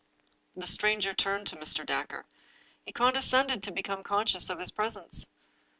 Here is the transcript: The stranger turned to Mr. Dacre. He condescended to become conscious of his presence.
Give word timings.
The 0.55 0.65
stranger 0.65 1.13
turned 1.13 1.45
to 1.45 1.55
Mr. 1.57 1.85
Dacre. 1.85 2.25
He 2.87 2.91
condescended 2.91 3.61
to 3.61 3.71
become 3.71 4.01
conscious 4.01 4.49
of 4.49 4.57
his 4.57 4.71
presence. 4.71 5.27